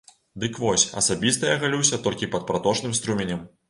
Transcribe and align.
Дык 0.43 0.55
вось, 0.63 0.85
асабіста 1.03 1.53
я 1.53 1.61
галюся 1.67 2.03
толькі 2.09 2.33
пад 2.37 2.51
праточным 2.53 3.01
струменем. 3.03 3.51